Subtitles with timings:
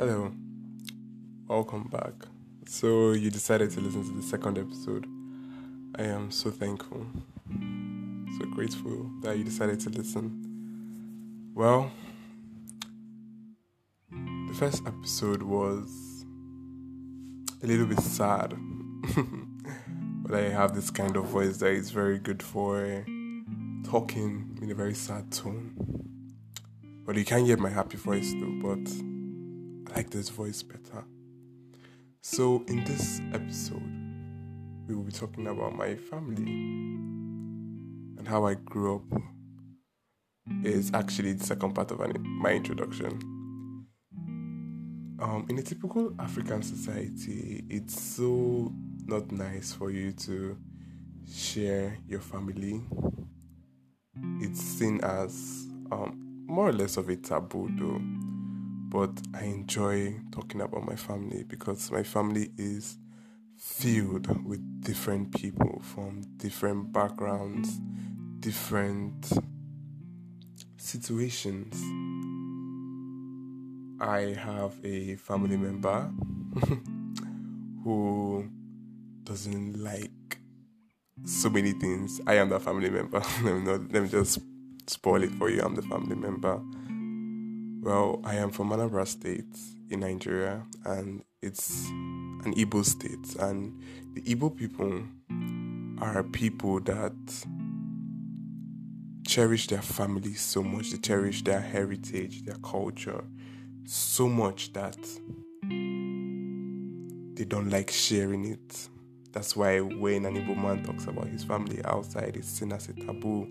[0.00, 0.32] Hello,
[1.48, 2.12] welcome back.
[2.68, 5.08] So, you decided to listen to the second episode.
[5.96, 7.04] I am so thankful,
[8.38, 11.50] so grateful that you decided to listen.
[11.52, 11.90] Well,
[14.12, 16.24] the first episode was
[17.64, 18.54] a little bit sad,
[20.22, 23.02] but I have this kind of voice that is very good for eh,
[23.84, 25.74] talking in a very sad tone.
[27.04, 29.07] But you can't hear my happy voice though, but
[29.94, 31.04] like this voice better.
[32.20, 33.82] So, in this episode,
[34.86, 36.50] we will be talking about my family
[38.18, 39.22] and how I grew up.
[40.64, 43.86] Is actually the second part of my introduction.
[45.20, 48.72] Um, in a typical African society, it's so
[49.04, 50.56] not nice for you to
[51.30, 52.80] share your family.
[54.40, 58.00] It's seen as um, more or less of a taboo, though
[58.90, 62.96] but I enjoy talking about my family because my family is
[63.56, 67.80] filled with different people from different backgrounds,
[68.40, 69.30] different
[70.78, 71.74] situations.
[74.00, 76.10] I have a family member
[77.84, 78.48] who
[79.24, 80.38] doesn't like
[81.24, 82.20] so many things.
[82.26, 83.20] I am the family member.
[83.42, 84.38] let, me not, let me just
[84.86, 85.60] spoil it for you.
[85.60, 86.62] I'm the family member
[87.88, 89.56] well, I am from Anambra State
[89.88, 91.86] in Nigeria, and it's
[92.44, 93.34] an Igbo state.
[93.40, 95.04] And the Igbo people
[96.02, 97.14] are people that
[99.26, 103.24] cherish their family so much, they cherish their heritage, their culture
[103.86, 104.98] so much that
[107.36, 108.88] they don't like sharing it.
[109.32, 112.92] That's why when an Igbo man talks about his family outside, it's seen as a
[112.92, 113.50] taboo.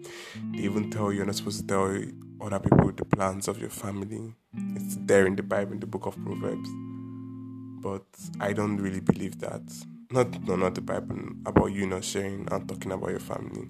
[0.52, 3.60] They even tell you you're not supposed to tell other people with the plans of
[3.60, 4.34] your family.
[4.76, 6.70] It's there in the Bible, in the book of Proverbs.
[7.82, 8.06] But
[8.40, 9.62] I don't really believe that.
[10.12, 13.68] Not no, not the Bible, about you not sharing and talking about your family.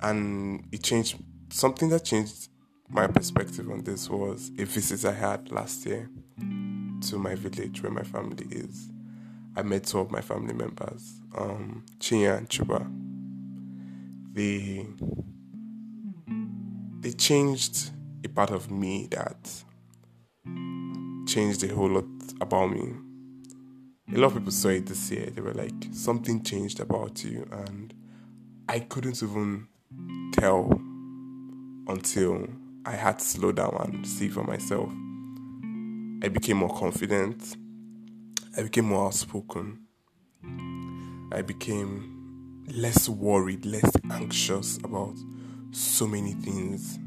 [0.00, 1.16] And it changed
[1.50, 2.48] something that changed
[2.88, 6.10] my perspective on this was a visit I had last year
[7.08, 8.90] to my village where my family is.
[9.56, 12.90] I met two of my family members, um, and Chuba.
[14.32, 14.88] They
[17.04, 17.90] they changed
[18.24, 19.36] a part of me that
[21.26, 22.06] changed a whole lot
[22.40, 22.94] about me.
[24.14, 25.26] A lot of people saw it this year.
[25.26, 27.92] They were like, something changed about you, and
[28.70, 29.68] I couldn't even
[30.32, 30.72] tell
[31.88, 32.48] until
[32.86, 34.88] I had to slow down and see for myself.
[36.22, 37.58] I became more confident.
[38.56, 39.80] I became more outspoken.
[41.32, 45.18] I became less worried, less anxious about
[45.74, 46.98] so many things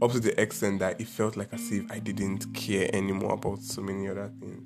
[0.00, 3.60] up to the extent that it felt like as if I didn't care anymore about
[3.60, 4.62] so many other things.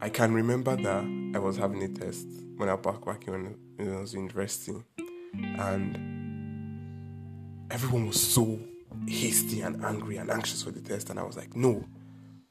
[0.00, 2.26] I can remember that I was having a test
[2.56, 4.74] when I was back when, when I was in university,
[5.34, 5.98] and
[7.70, 8.58] everyone was so
[9.06, 11.84] hasty and angry and anxious for the test, and I was like, no,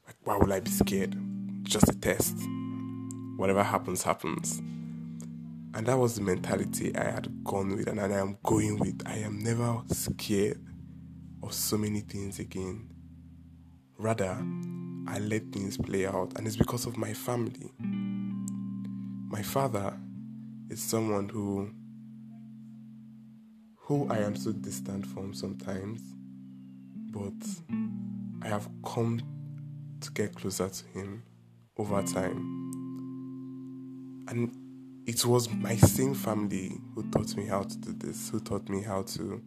[0.06, 1.16] like why would I be scared?
[1.62, 2.36] Just a test.
[3.36, 4.62] Whatever happens, happens.
[5.78, 9.00] And that was the mentality I had gone with and I am going with.
[9.06, 10.60] I am never scared
[11.40, 12.90] of so many things again.
[13.96, 14.36] Rather,
[15.06, 17.70] I let things play out, and it's because of my family.
[17.78, 19.96] My father
[20.68, 21.70] is someone who
[23.76, 26.02] who I am so distant from sometimes,
[27.12, 27.48] but
[28.42, 29.20] I have come
[30.00, 31.22] to get closer to him
[31.76, 32.38] over time.
[34.26, 34.67] And
[35.08, 38.82] it was my same family who taught me how to do this, who taught me
[38.82, 39.42] how to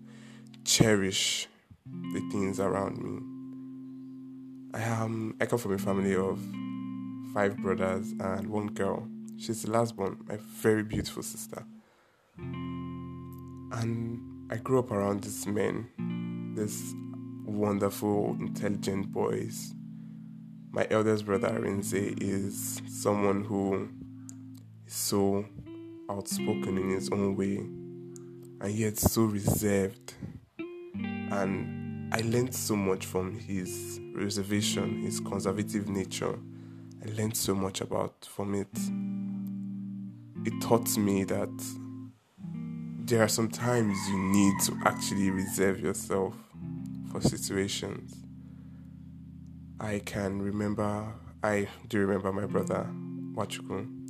[0.65, 1.47] cherish
[1.85, 3.19] the things around me.
[4.73, 6.39] I am I come from a family of
[7.31, 9.07] five brothers and one girl.
[9.37, 11.63] She's the last one, my very beautiful sister.
[12.39, 14.19] And
[14.49, 16.95] I grew up around these men, these
[17.45, 19.75] wonderful, intelligent boys.
[20.71, 23.89] My eldest brother Arinze is someone who
[24.91, 25.45] so
[26.09, 27.57] outspoken in his own way
[28.59, 30.13] and yet so reserved.
[31.31, 36.37] And I learned so much from his reservation, his conservative nature.
[37.03, 38.67] I learned so much about from it.
[40.45, 41.49] It taught me that
[43.05, 46.35] there are some times you need to actually reserve yourself
[47.11, 48.13] for situations.
[49.79, 52.87] I can remember, I do remember my brother,
[53.33, 54.00] Wachuku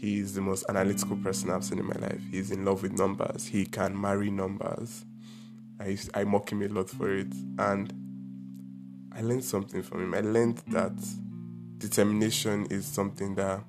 [0.00, 2.20] He's the most analytical person I've seen in my life.
[2.30, 3.48] He's in love with numbers.
[3.48, 5.04] He can marry numbers.
[5.80, 7.32] I, I mock him a lot for it.
[7.58, 7.92] And
[9.12, 10.14] I learned something from him.
[10.14, 10.92] I learned that
[11.78, 13.64] determination is something that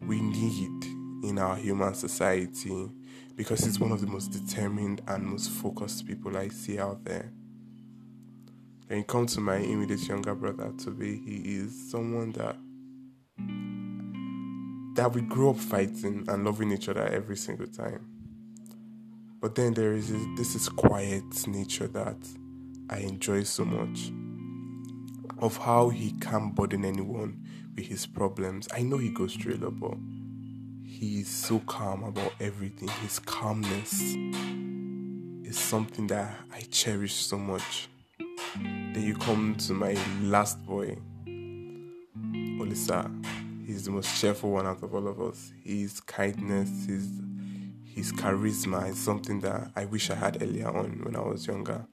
[0.00, 0.84] we need
[1.22, 2.90] in our human society
[3.36, 7.30] because he's one of the most determined and most focused people I see out there.
[8.88, 12.56] When it comes to my immediate younger brother, Toby, he is someone that
[14.94, 18.06] that we grew up fighting and loving each other every single time.
[19.40, 22.16] But then there is this, this is quiet nature that
[22.88, 24.12] I enjoy so much.
[25.38, 27.44] Of how he can't burden anyone
[27.74, 28.68] with his problems.
[28.72, 29.96] I know he goes through a lot, but
[30.86, 32.88] he's so calm about everything.
[33.02, 34.00] His calmness
[35.44, 37.88] is something that I cherish so much.
[38.56, 40.96] Then you come to my last boy,
[41.26, 43.10] Olisa.
[43.66, 45.52] He's the most cheerful one out of all of us.
[45.62, 47.08] His kindness, his
[47.94, 51.86] his charisma is something that I wish I had earlier on when I was younger.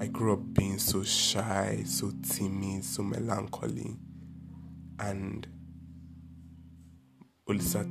[0.00, 3.96] I grew up being so shy, so timid, so melancholy.
[5.00, 5.46] And
[7.48, 7.84] Olisa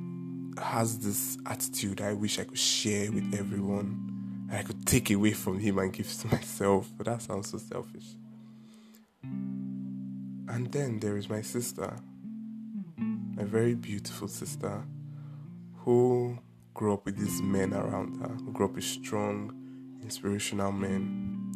[0.58, 4.48] has this attitude I wish I could share with everyone.
[4.52, 8.16] I could take away from him and give to myself, but that sounds so selfish.
[9.24, 11.98] And then there is my sister,
[13.42, 14.84] my very beautiful sister,
[15.78, 16.38] who
[16.76, 19.52] grew up with these men around her, who grew up with strong,
[20.04, 21.52] inspirational men.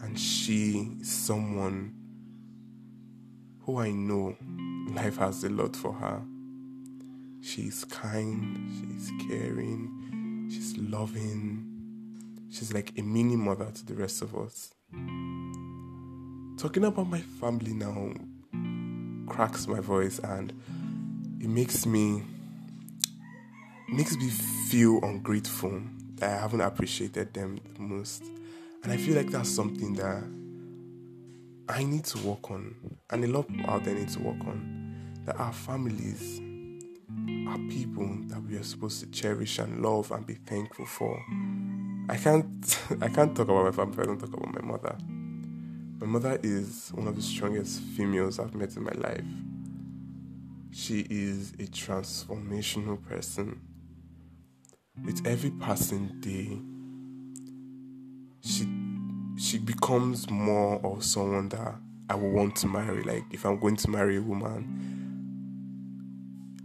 [0.00, 1.94] And she is someone
[3.60, 4.34] who I know
[4.94, 6.22] life has a lot for her.
[7.42, 11.66] She's kind, she's caring, she's loving.
[12.48, 14.72] She's like a mini mother to the rest of us.
[16.58, 18.14] Talking about my family now
[19.28, 20.54] cracks my voice and
[21.40, 22.22] it makes me
[23.88, 25.82] makes me feel ungrateful
[26.16, 28.22] that I haven't appreciated them the most.
[28.82, 30.22] And I feel like that's something that
[31.68, 32.74] I need to work on,
[33.10, 35.22] and a lot out there need to work on.
[35.24, 36.40] That our families
[37.48, 41.22] are people that we are supposed to cherish and love and be thankful for.
[42.08, 44.96] I can't I can't talk about my family I don't talk about my mother.
[46.00, 49.24] My mother is one of the strongest females I've met in my life.
[50.72, 53.60] She is a transformational person.
[55.04, 56.58] With every passing day,
[58.42, 58.68] she
[59.36, 61.74] she becomes more of someone that
[62.08, 63.02] I would want to marry.
[63.02, 64.90] Like if I'm going to marry a woman,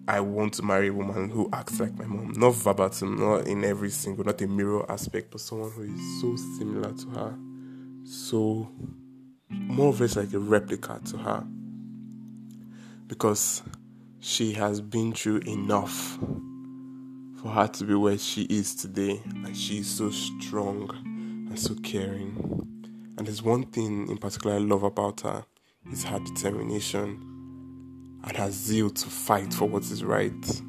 [0.08, 2.34] I want to marry a woman who acts like my mom.
[2.36, 6.36] Not verbatim, not in every single, not a mirror aspect, but someone who is so
[6.58, 7.36] similar to her.
[8.04, 8.70] So,
[9.50, 11.44] more of it's like a replica to her.
[13.08, 13.64] Because
[14.26, 16.18] she has been through enough
[17.40, 19.22] for her to be where she is today.
[19.24, 20.90] And she is so strong
[21.48, 22.36] and so caring.
[23.20, 25.46] And there's one thing in particular I love about her
[25.92, 27.22] is her determination
[28.24, 30.62] and her zeal to fight for what is right.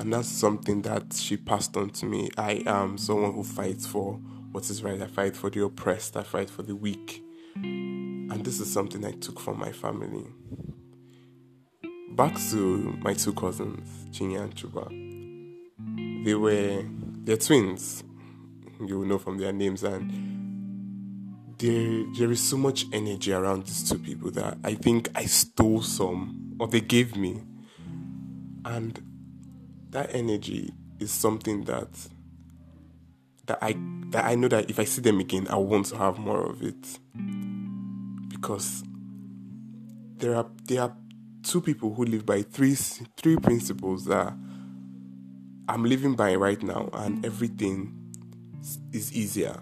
[0.00, 2.30] And that's something that she passed on to me.
[2.36, 4.14] I am someone who fights for
[4.50, 5.00] what is right.
[5.00, 6.16] I fight for the oppressed.
[6.16, 7.22] I fight for the weak.
[7.54, 10.26] And this is something I took from my family.
[12.16, 14.86] Back to my two cousins, Chinya and Chuba.
[16.24, 16.84] They were
[17.24, 18.04] they're twins.
[18.86, 20.12] You will know from their names and
[21.58, 25.80] there there is so much energy around these two people that I think I stole
[25.80, 27.42] some or they gave me.
[28.64, 29.00] And
[29.90, 31.88] that energy is something that
[33.46, 33.74] that I
[34.10, 36.62] that I know that if I see them again I want to have more of
[36.62, 36.98] it.
[38.28, 38.84] Because
[40.16, 40.96] there are there are
[41.42, 44.34] two people who live by three three principles that
[45.68, 47.94] I'm living by right now and everything
[48.92, 49.60] is easier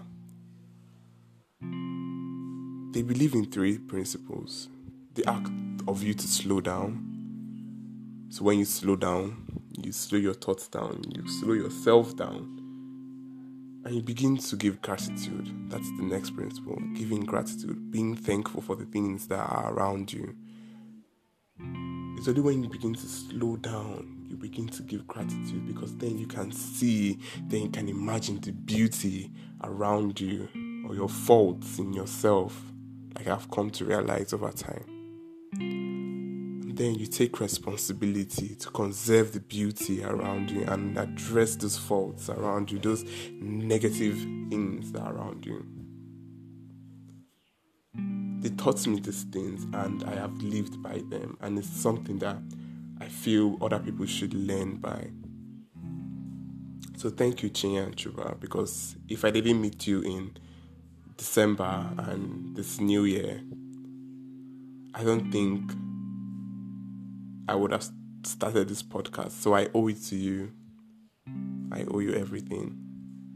[2.91, 4.67] they believe in three principles
[5.13, 5.49] the act
[5.87, 7.07] of you to slow down.
[8.29, 9.45] So when you slow down,
[9.81, 12.59] you slow your thoughts down, you slow yourself down,
[13.85, 15.69] and you begin to give gratitude.
[15.69, 20.35] That's the next principle giving gratitude, being thankful for the things that are around you.
[22.21, 26.19] It's only when you begin to slow down, you begin to give gratitude because then
[26.19, 29.31] you can see, then you can imagine the beauty
[29.63, 30.47] around you
[30.87, 32.63] or your faults in yourself
[33.15, 34.85] like I've come to realize over time.
[35.53, 42.29] And then you take responsibility to conserve the beauty around you and address those faults
[42.29, 44.19] around you, those negative
[44.51, 45.65] things around you.
[48.41, 52.37] They taught me these things and I have lived by them, and it's something that
[52.99, 55.11] I feel other people should learn by.
[56.97, 60.37] So thank you, Chinya and Chuba, because if I didn't meet you in
[61.17, 63.41] December and this new year,
[64.93, 65.71] I don't think
[67.47, 67.87] I would have
[68.23, 69.31] started this podcast.
[69.31, 70.51] So I owe it to you.
[71.71, 72.77] I owe you everything.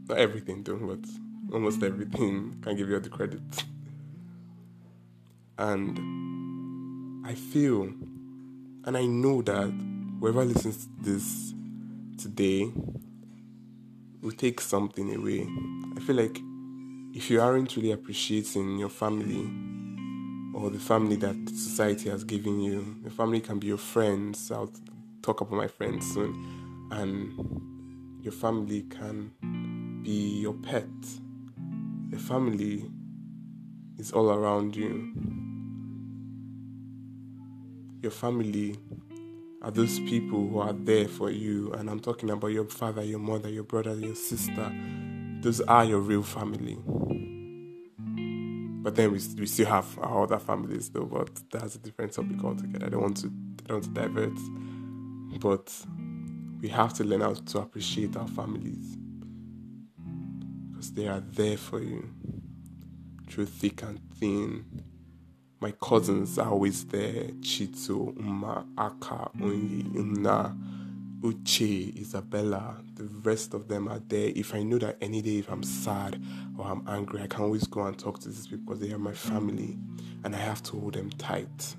[0.08, 1.08] Not everything, don't, but
[1.52, 2.58] almost everything.
[2.62, 3.40] Can give you all the credit.
[5.58, 7.92] and I feel
[8.84, 9.72] and I know that
[10.20, 11.54] whoever listens to this
[12.18, 12.70] today
[14.22, 15.46] will take something away.
[15.96, 16.40] I feel like
[17.14, 19.50] if you aren't really appreciating your family
[20.54, 24.50] or the family that society has given you, your family can be your friends.
[24.50, 24.72] I'll
[25.22, 26.88] talk about my friends soon.
[26.92, 29.32] And your family can
[30.02, 30.86] be your pet.
[32.10, 32.90] Your family
[33.98, 35.45] is all around you.
[38.06, 38.76] Your family
[39.62, 41.72] are those people who are there for you.
[41.72, 44.72] And I'm talking about your father, your mother, your brother, your sister.
[45.40, 46.78] Those are your real family.
[48.80, 52.44] But then we, we still have our other families though, but that's a different topic
[52.44, 52.86] altogether.
[52.86, 55.40] I don't want to I don't want to divert.
[55.40, 55.74] But
[56.60, 58.96] we have to learn how to appreciate our families.
[60.70, 62.08] Because they are there for you.
[63.28, 64.64] Through thick and thin
[65.60, 70.56] my cousins are always there Chito, Uma, Aka, Onyi, Una,
[71.20, 72.76] Uche, Isabella.
[72.94, 74.32] The rest of them are there.
[74.34, 76.22] If I know that any day if I'm sad
[76.58, 78.98] or I'm angry, I can always go and talk to these people because they are
[78.98, 79.78] my family
[80.24, 81.74] and I have to hold them tight.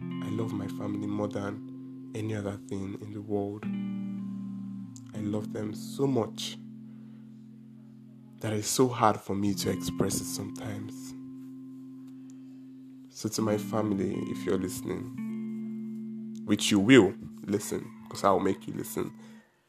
[0.00, 3.64] I love my family more than any other thing in the world.
[5.16, 6.58] I love them so much
[8.40, 11.03] that it's so hard for me to express it sometimes.
[13.24, 17.14] So, to my family, if you're listening, which you will
[17.46, 19.10] listen, because I'll make you listen,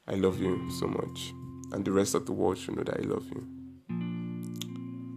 [0.09, 1.33] I love you so much.
[1.71, 3.47] And the rest of the world should know that I love you.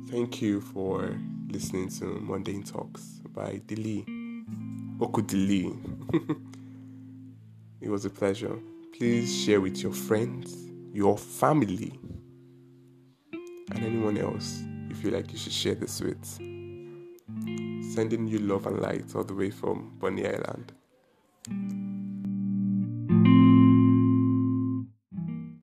[0.09, 1.19] Thank you for
[1.49, 3.03] listening to Mundane Talks
[3.35, 4.05] by Dili.
[5.01, 5.77] Okudili.
[7.81, 8.57] it was a pleasure.
[8.97, 10.57] Please share with your friends,
[10.93, 11.99] your family,
[13.33, 16.48] and anyone else you feel like you should share this with
[17.99, 20.73] sending you love and light all the way from Bonny Island.